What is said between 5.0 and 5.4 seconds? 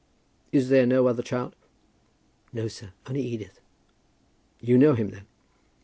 then?"